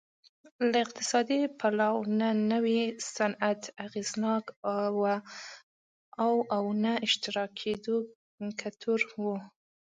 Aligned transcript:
له 0.69 0.77
اقتصادي 0.85 1.41
پلوه 1.59 2.05
نه 2.19 2.29
نوی 2.51 2.81
صنعت 3.15 3.61
اغېزناک 3.85 4.45
و 4.99 5.03
او 6.55 6.63
نه 6.83 6.93
اشتراکیت 7.05 7.83
ګټور 8.61 9.01
و 9.21 9.23